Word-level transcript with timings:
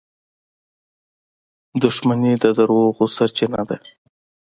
•دښمني 1.83 2.33
د 2.43 2.45
دروغو 2.57 3.05
سرچینه 3.15 3.61
ده. 3.69 3.77